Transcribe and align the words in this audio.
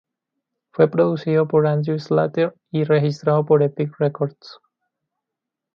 Fue 0.71 0.89
producido 0.89 1.47
por 1.47 1.67
Andrew 1.67 1.99
Slater 1.99 2.55
y 2.71 2.85
registrado 2.85 3.45
por 3.45 3.61
Epic 3.61 3.95
Records. 3.99 4.57